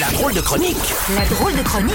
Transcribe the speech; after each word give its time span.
La 0.00 0.10
drôle 0.10 0.32
de 0.34 0.40
chronique 0.40 0.76
La 1.16 1.24
drôle 1.26 1.52
de 1.54 1.62
chronique 1.62 1.92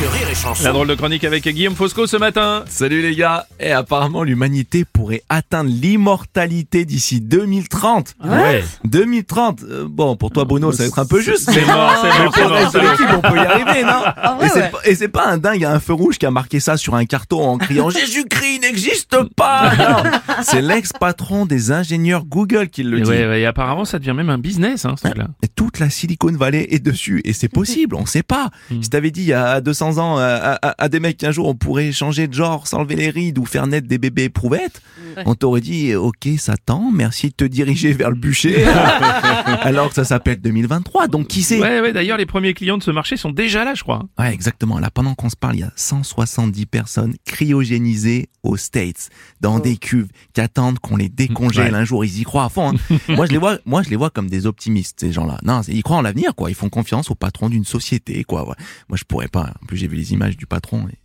de 0.00 0.06
Rire 0.06 0.28
et 0.30 0.34
Chanson. 0.34 0.64
La 0.64 0.72
drôle 0.72 0.88
de 0.88 0.94
chronique 0.94 1.22
avec 1.24 1.46
Guillaume 1.46 1.74
Fosco 1.74 2.06
ce 2.06 2.16
matin. 2.16 2.64
Salut 2.68 3.02
les 3.02 3.14
gars 3.14 3.46
Et 3.60 3.70
apparemment 3.70 4.22
l'humanité 4.24 4.84
pourrait 4.84 5.22
atteindre 5.28 5.70
l'immortalité 5.70 6.84
d'ici 6.84 7.20
2030 7.20 8.14
Ouais. 8.24 8.64
2030 8.84 9.62
euh, 9.62 9.86
Bon 9.88 10.16
pour 10.16 10.30
toi 10.30 10.44
Bruno 10.44 10.72
ça 10.72 10.82
va 10.84 10.88
être 10.88 10.98
un 10.98 11.06
peu 11.06 11.20
juste 11.20 11.50
C'est 11.52 11.64
mort, 11.66 11.92
c'est 12.02 12.08
Mais 12.08 12.24
mort, 12.24 12.32
pour 12.32 12.34
c'est 12.34 12.42
le 12.42 12.48
mort, 12.48 12.72
mort. 12.72 12.82
l'équipe 12.90 13.06
on 13.16 13.20
peut 13.30 13.36
y 13.36 13.40
arriver 13.40 13.82
non 13.84 14.02
Ah 14.16 14.38
ouais, 14.40 14.46
Et 14.46 14.48
c'est 14.48 14.60
ouais. 14.62 14.70
pas- 14.70 14.78
Et 14.84 14.94
c'est 14.94 15.08
pas 15.08 15.26
un 15.28 15.38
dingue, 15.38 15.56
il 15.56 15.62
y 15.62 15.64
a 15.66 15.72
un 15.72 15.80
feu 15.80 15.92
rouge 15.92 16.18
qui 16.18 16.26
a 16.26 16.30
marqué 16.30 16.60
ça 16.60 16.76
sur 16.76 16.94
un 16.94 17.04
carton 17.04 17.42
en 17.46 17.58
criant 17.58 17.90
Jésus-Christ 17.90 18.60
n'existe 18.62 19.16
pas 19.36 19.72
Non. 19.78 20.10
C'est 20.42 20.62
l'ex-patron 20.62 21.46
des 21.46 21.72
ingénieurs 21.72 22.24
Google 22.24 22.68
qui 22.68 22.82
le 22.82 22.98
Et 22.98 23.02
dit 23.02 23.10
ouais, 23.10 23.26
ouais, 23.28 23.40
et 23.42 23.46
apparemment 23.46 23.84
ça 23.84 23.98
devient 23.98 24.14
même 24.14 24.30
un 24.30 24.38
business, 24.38 24.84
hein, 24.84 24.94
ce 24.96 25.04
truc-là. 25.08 25.28
Et 25.42 25.48
toute 25.48 25.78
la 25.78 25.90
Silicon 25.90 26.32
Valley 26.32 26.66
est 26.70 26.78
dessus 26.80 27.20
et 27.28 27.32
c'est 27.32 27.48
possible, 27.48 27.94
on 27.96 28.06
sait 28.06 28.22
pas. 28.22 28.50
Hmm. 28.70 28.82
Si 28.82 28.90
t'avais 28.90 29.10
dit 29.10 29.20
il 29.22 29.28
y 29.28 29.32
a 29.32 29.60
200 29.60 29.98
ans 29.98 30.16
à, 30.18 30.24
à- 30.62 30.82
à 30.84 30.88
des 30.88 31.00
mecs 31.00 31.18
qu'un 31.18 31.30
jour 31.30 31.46
on 31.48 31.54
pourrait 31.54 31.92
changer 31.92 32.26
de 32.28 32.34
genre, 32.34 32.66
s'enlever 32.66 32.96
les 32.96 33.10
rides 33.10 33.38
ou 33.38 33.44
faire 33.44 33.66
naître 33.66 33.86
des 33.86 33.98
bébés 33.98 34.24
éprouvettes, 34.24 34.80
on 35.26 35.34
t'aurait 35.34 35.60
dit 35.60 35.94
ok 35.94 36.28
Satan, 36.38 36.90
merci 36.92 37.28
de 37.28 37.34
te 37.34 37.44
diriger 37.44 37.92
vers 37.92 38.10
le 38.10 38.16
bûcher, 38.16 38.64
alors 39.62 39.88
que 39.90 39.94
ça 39.94 40.04
s'appelle 40.04 40.40
2023. 40.40 41.08
Donc 41.08 41.28
qui 41.28 41.42
sait? 41.42 41.60
Ouais, 41.60 41.80
ouais, 41.80 41.92
d'ailleurs 41.92 42.16
les 42.18 42.26
premiers 42.26 42.54
clients 42.54 42.78
de 42.78 42.82
ce 42.82 42.90
marché 42.90 43.16
sont 43.16 43.30
déjà 43.30 43.64
là, 43.64 43.74
je 43.74 43.82
crois. 43.82 44.04
Ouais, 44.18 44.32
exactement. 44.32 44.78
Là, 44.78 44.90
pendant 44.90 45.14
qu'on 45.14 45.28
se 45.28 45.36
parle, 45.36 45.56
il 45.56 45.60
y 45.60 45.64
a 45.64 45.72
170 45.76 46.66
personnes 46.66 47.14
cryogénisées 47.24 48.28
aux 48.42 48.56
States, 48.56 49.10
dans 49.40 49.58
des 49.58 49.76
cuves, 49.76 50.08
qui 50.32 50.40
attendent 50.40 50.78
qu'on 50.78 50.96
les 50.96 51.08
décongèle 51.08 51.72
Ouais. 51.72 51.78
un 51.80 51.84
jour. 51.84 52.04
Ils 52.04 52.20
y 52.20 52.22
croient 52.22 52.44
à 52.44 52.48
fond. 52.48 52.70
hein. 52.72 52.96
moi, 53.08 53.26
je 53.26 53.32
les 53.32 53.38
vois, 53.38 53.58
moi, 53.66 53.82
je 53.82 53.90
les 53.90 53.96
vois 53.96 54.10
comme 54.10 54.28
des 54.30 54.46
optimistes, 54.46 55.00
ces 55.00 55.12
gens-là. 55.12 55.38
Non, 55.42 55.60
ils 55.68 55.82
croient 55.82 55.96
en 55.98 56.02
l'avenir, 56.02 56.34
quoi. 56.34 56.50
Ils 56.50 56.54
font 56.54 56.68
confiance 56.68 57.10
au 57.10 57.14
patron 57.18 57.48
d'une 57.48 57.64
société, 57.64 58.24
quoi. 58.24 58.48
Ouais. 58.48 58.54
Moi, 58.88 58.96
je 58.96 59.04
pourrais 59.04 59.28
pas. 59.28 59.52
En 59.62 59.66
plus, 59.66 59.76
j'ai 59.76 59.88
vu 59.88 59.96
les 59.96 60.12
images 60.12 60.36
du 60.36 60.46
patron. 60.46 60.86
et 60.88 60.98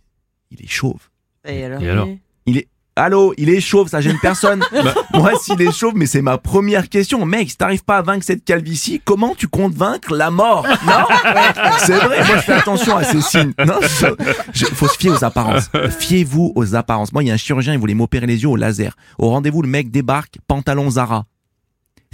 il 0.50 0.62
est 0.62 0.68
chauve. 0.70 1.00
Et 1.46 1.64
alors, 1.64 1.82
Et 1.82 1.90
alors 1.90 2.08
Il 2.46 2.58
est, 2.58 2.68
Allô, 2.96 3.34
il 3.38 3.50
est 3.50 3.60
chauve, 3.60 3.88
ça 3.88 4.00
gêne 4.00 4.18
personne. 4.22 4.62
Moi, 5.14 5.32
s'il 5.42 5.60
est 5.60 5.72
chauve, 5.72 5.94
mais 5.96 6.06
c'est 6.06 6.22
ma 6.22 6.38
première 6.38 6.88
question. 6.88 7.26
Mec, 7.26 7.50
si 7.50 7.56
t'arrives 7.56 7.82
pas 7.82 7.98
à 7.98 8.02
vaincre 8.02 8.24
cette 8.24 8.44
calvitie, 8.44 9.00
comment 9.04 9.34
tu 9.34 9.48
comptes 9.48 9.74
vaincre 9.74 10.14
la 10.14 10.30
mort? 10.30 10.64
Non? 10.86 11.32
C'est 11.80 11.96
vrai, 11.98 12.24
moi 12.24 12.36
je 12.36 12.42
fais 12.42 12.52
attention 12.52 12.96
à 12.96 13.02
ces 13.02 13.20
signes. 13.20 13.52
Non, 13.58 13.80
je, 13.82 14.06
je- 14.52 14.66
faut 14.66 14.86
se 14.86 14.96
fier 14.96 15.10
aux 15.10 15.24
apparences. 15.24 15.70
Fiez-vous 15.98 16.52
aux 16.54 16.76
apparences. 16.76 17.12
Moi, 17.12 17.24
il 17.24 17.26
y 17.26 17.30
a 17.32 17.34
un 17.34 17.36
chirurgien, 17.36 17.72
il 17.72 17.80
voulait 17.80 17.94
m'opérer 17.94 18.26
les 18.28 18.40
yeux 18.42 18.48
au 18.48 18.54
laser. 18.56 18.94
Au 19.18 19.28
rendez-vous, 19.30 19.62
le 19.62 19.68
mec 19.68 19.90
débarque, 19.90 20.38
pantalon 20.46 20.88
Zara. 20.90 21.26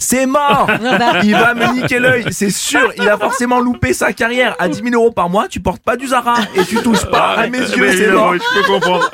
C'est 0.03 0.25
mort 0.27 0.69
Il 1.23 1.33
va 1.33 1.55
me 1.55 1.75
niquer 1.81 1.99
l'œil, 1.99 2.25
c'est 2.31 2.51
sûr. 2.51 2.91
Il 2.97 3.07
a 3.09 3.17
forcément 3.19 3.61
loupé 3.61 3.93
sa 3.93 4.13
carrière. 4.13 4.57
À 4.59 4.69
10 4.69 4.83
000 4.83 4.95
euros 4.95 5.13
par 5.13 5.29
mois, 5.29 5.47
tu 5.47 5.61
portes 5.61 5.83
pas 5.83 5.97
du 5.97 6.09
Zara 6.09 6.37
et 6.57 6.65
tu 6.65 6.77
touches 6.77 7.05
pas 7.05 7.35
à 7.35 7.47
mes 7.49 7.59
yeux, 7.59 7.77
mais 7.81 7.97
c'est 7.97 8.11
mort. 8.13 8.35
Je 8.35 8.61
peux 8.61 8.67
comprendre. 8.67 9.11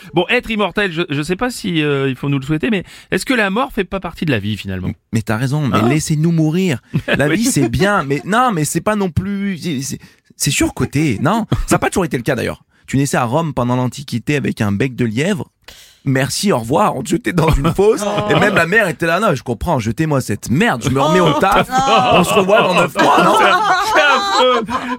bon, 0.14 0.26
être 0.28 0.50
immortel, 0.50 0.92
je, 0.92 1.02
je 1.08 1.22
sais 1.22 1.36
pas 1.36 1.50
si 1.50 1.82
euh, 1.82 2.08
il 2.08 2.16
faut 2.16 2.28
nous 2.28 2.38
le 2.38 2.44
souhaiter, 2.44 2.68
mais 2.70 2.84
est-ce 3.10 3.24
que 3.24 3.34
la 3.34 3.48
mort 3.50 3.72
fait 3.72 3.84
pas 3.84 3.98
partie 3.98 4.26
de 4.26 4.30
la 4.30 4.38
vie 4.38 4.56
finalement? 4.56 4.90
Mais 5.12 5.22
t'as 5.22 5.36
raison, 5.38 5.66
mais 5.66 5.78
Hein 5.78 5.88
laissez-nous 5.88 6.32
mourir. 6.32 6.80
La 7.06 7.28
vie 7.28 7.44
c'est 7.46 7.68
bien, 7.70 8.02
mais 8.04 8.20
non, 8.24 8.50
mais 8.52 8.64
c'est 8.66 8.80
pas 8.82 8.96
non 8.96 9.10
plus. 9.10 9.56
c'est- 9.58 9.80
c'est- 9.82 9.98
C'est 10.36 10.50
surcoté, 10.50 11.18
non? 11.20 11.46
Ça 11.66 11.74
n'a 11.76 11.78
pas 11.78 11.88
toujours 11.88 12.04
été 12.04 12.16
le 12.16 12.22
cas 12.22 12.34
d'ailleurs. 12.34 12.62
Tu 12.86 12.96
naissais 12.96 13.16
à 13.16 13.24
Rome 13.24 13.52
pendant 13.54 13.76
l'Antiquité 13.76 14.36
avec 14.36 14.60
un 14.60 14.72
bec 14.72 14.94
de 14.96 15.04
lièvre. 15.04 15.50
Merci, 16.04 16.50
au 16.52 16.58
revoir. 16.58 16.96
On 16.96 17.02
te 17.02 17.10
jetait 17.10 17.32
dans 17.32 17.50
une 17.50 17.72
fosse. 17.74 18.02
Et 18.30 18.34
même 18.34 18.54
la 18.54 18.66
mère 18.66 18.88
était 18.88 19.06
là. 19.06 19.20
Non, 19.20 19.34
je 19.34 19.42
comprends. 19.42 19.78
Jetez-moi 19.78 20.20
cette 20.20 20.50
merde. 20.50 20.82
Je 20.84 20.90
me 20.90 21.00
remets 21.00 21.20
au 21.20 21.32
taf. 21.34 21.68
On 22.14 22.24
se 22.24 22.32
revoit 22.34 22.62
dans 22.62 22.74
neuf 22.74 22.94
mois, 22.94 23.22
non 23.24 23.34
C'est. 23.38 23.50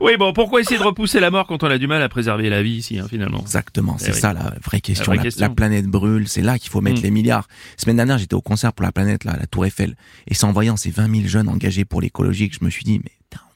Oui, 0.02 0.18
bon, 0.18 0.34
pourquoi 0.34 0.62
essayer 0.62 0.78
de 0.78 0.84
repousser 0.84 1.20
la 1.20 1.32
mort 1.32 1.48
quand 1.48 1.64
on 1.64 1.68
a 1.72 1.78
du 1.78 1.88
mal 1.88 2.02
à 2.02 2.10
préserver 2.10 2.50
la 2.50 2.62
vie 2.62 2.74
ici, 2.78 3.00
hein, 3.00 3.08
finalement 3.10 3.40
Exactement, 3.40 3.96
c'est 3.98 4.10
Eh 4.10 4.14
oui. 4.14 4.20
ça 4.20 4.34
la 4.34 4.54
vraie 4.64 4.82
question. 4.82 5.06
vraie 5.06 5.18
La, 5.18 5.24
question. 5.24 5.42
la 5.46 5.50
planète 5.50 5.86
brûle, 5.88 6.28
c'est 6.28 6.42
là 6.42 6.60
qu'il 6.60 6.70
faut 6.70 6.82
mettre 6.82 7.00
Mm. 7.00 7.04
les 7.04 7.12
milliards. 7.12 7.48
Semaine 7.78 7.96
dernière, 7.98 8.18
j'étais 8.18 8.36
au 8.36 8.42
concert 8.42 8.72
pour 8.74 8.84
la 8.84 8.92
planète, 8.92 9.24
là, 9.24 9.32
à 9.34 9.38
la 9.38 9.48
Tour 9.48 9.66
Eiffel. 9.66 9.96
Et 10.28 10.34
c'est 10.36 10.46
en 10.46 10.52
voyant 10.52 10.78
ces 10.78 10.92
20 10.92 11.10
000 11.14 11.28
jeunes 11.28 11.50
engagés 11.50 11.86
pour 11.86 12.02
l'écologie 12.02 12.50
que 12.50 12.56
je 12.60 12.64
me 12.66 12.70
suis 12.70 12.84
dit, 12.84 13.00
mais 13.04 13.12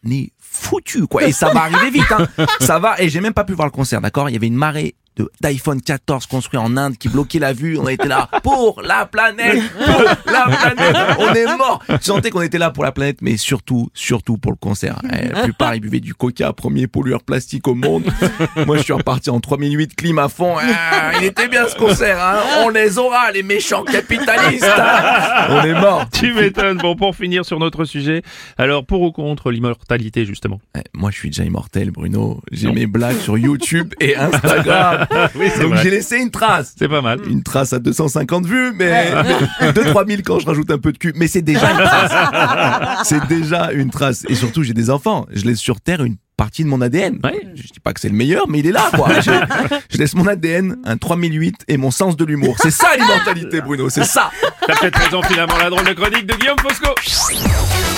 on 0.06 0.12
est 0.12 0.32
foutu, 0.40 1.06
quoi. 1.08 1.24
Et 1.24 1.32
ça 1.32 1.50
va 1.52 1.64
arriver 1.64 1.92
vite, 1.92 2.12
hein. 2.12 2.28
Ça 2.60 2.80
va. 2.80 3.00
Et 3.02 3.10
j'ai 3.10 3.22
même 3.22 3.34
pas 3.34 3.44
pu 3.44 3.54
voir 3.54 3.68
le 3.68 3.72
concert, 3.72 4.02
d'accord? 4.02 4.30
Il 4.30 4.34
y 4.34 4.36
avait 4.36 4.48
une 4.48 4.56
marée 4.56 4.96
d'iPhone 5.42 5.82
14 5.82 6.26
construit 6.28 6.60
en 6.60 6.76
Inde 6.78 6.98
qui 6.98 7.10
bloquait 7.10 7.40
la 7.40 7.54
vue. 7.54 7.78
On 7.78 7.88
était 7.88 8.08
là 8.08 8.30
pour 8.44 8.82
la 8.82 9.06
planète, 9.06 9.62
pour 9.86 10.02
la 10.32 10.46
planète. 10.46 10.96
On 11.20 11.34
est 11.34 11.58
mort. 11.58 11.82
Je 11.90 11.96
sentais 12.02 12.30
qu'on 12.30 12.42
était 12.42 12.58
là 12.58 12.70
pour 12.72 12.84
la 12.84 12.92
planète, 12.92 13.18
mais 13.22 13.38
surtout, 13.38 13.90
surtout 13.94 14.38
pour 14.38 14.52
le 14.52 14.58
concert. 14.58 15.00
Eh, 15.12 15.30
La 15.30 15.44
plupart, 15.44 15.76
ils 15.76 15.80
buvaient 15.82 16.00
du 16.00 16.14
coca, 16.14 16.52
premier 16.54 16.88
pollueur 16.88 17.24
plastique 17.24 17.68
au 17.68 17.76
monde. 17.76 18.04
Moi, 18.66 18.78
je 18.78 18.84
suis 18.84 18.94
reparti 18.94 19.30
en 19.30 19.40
3008, 19.40 19.96
clim 19.96 20.20
à 20.20 20.30
fond. 20.30 20.56
Ah, 20.60 21.12
il 21.20 21.26
était 21.26 21.48
bien 21.48 21.68
ce 21.68 21.76
concert, 21.76 22.22
hein. 22.22 22.40
On 22.64 22.70
les 22.70 22.98
aura, 22.98 23.32
les 23.32 23.44
méchants 23.44 23.84
capitalistes. 23.84 24.66
hein. 24.66 25.48
On 25.50 25.64
est 25.64 25.80
mort. 25.80 26.06
Tu 26.12 26.34
m'étonnes. 26.34 26.78
Bon, 26.78 26.96
pour 26.96 27.16
finir 27.16 27.46
sur 27.46 27.60
notre 27.60 27.86
sujet, 27.86 28.22
alors 28.58 28.86
pour 28.86 29.02
ou 29.02 29.12
contre 29.12 29.52
l'immortalité, 29.52 30.26
justement? 30.26 30.60
Eh, 30.78 30.82
Moi, 30.94 31.12
je 31.12 31.18
suis 31.18 31.30
déjà 31.30 31.44
immortel, 31.44 31.92
Bruno. 31.92 32.42
J'ai 32.52 32.72
mes 32.72 32.86
blagues 32.88 33.20
sur 33.20 33.38
YouTube 33.38 33.94
et 34.00 34.16
Instagram. 34.16 35.05
Oui, 35.36 35.50
Donc, 35.62 35.76
j'ai 35.76 35.90
laissé 35.90 36.18
une 36.18 36.32
trace. 36.32 36.74
C'est 36.78 36.88
pas 36.88 37.02
mal. 37.02 37.20
Une 37.28 37.44
trace 37.44 37.74
à 37.74 37.80
250 37.80 38.46
vues, 38.46 38.74
mais 38.74 39.12
2-3 39.62 40.08
000 40.08 40.22
quand 40.26 40.40
je 40.40 40.46
rajoute 40.46 40.72
un 40.72 40.78
peu 40.78 40.92
de 40.92 40.98
cul. 40.98 41.14
Mais 41.16 41.28
c'est 41.28 41.42
déjà 41.42 41.72
une 41.72 41.78
trace. 41.78 43.08
C'est 43.08 43.28
déjà 43.28 43.72
une 43.72 43.90
trace. 43.90 44.26
Et 44.30 44.36
surtout, 44.36 44.64
j'ai 44.64 44.74
des 44.74 44.90
enfants. 44.90 45.26
Je 45.32 45.46
laisse 45.46 45.60
sur 45.60 45.82
Terre 45.82 46.04
une 46.04 46.16
partie 46.38 46.64
de 46.64 46.70
mon 46.70 46.82
ADN. 46.82 47.20
Ouais. 47.24 47.40
Je 47.56 47.64
dis 47.64 47.80
pas 47.82 47.94
que 47.94 48.00
c'est 48.00 48.10
le 48.10 48.16
meilleur, 48.16 48.48
mais 48.50 48.60
il 48.60 48.68
est 48.68 48.72
là, 48.72 48.90
quoi. 48.94 49.22
Je, 49.22 49.32
je 49.90 49.98
laisse 49.98 50.16
mon 50.16 50.28
ADN, 50.28 50.78
un 50.84 50.98
3008 50.98 51.64
et 51.68 51.78
mon 51.78 51.92
sens 51.92 52.18
de 52.18 52.26
l'humour. 52.26 52.58
C'est 52.62 52.72
ça 52.72 52.90
l'immortalité, 52.98 53.62
Bruno. 53.62 53.90
C'est 53.90 54.04
ça. 54.04 54.32
T'as 54.68 54.76
peut-être 54.76 55.00
raison 55.00 55.22
finalement, 55.24 55.58
la 55.58 55.70
drôle 55.70 55.86
de 55.86 55.94
chronique 55.94 56.26
de 56.26 56.34
Guillaume 56.36 56.58
Fosco. 56.60 57.95